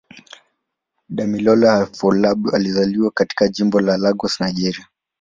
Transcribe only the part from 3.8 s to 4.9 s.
la Lagos, Nigeria.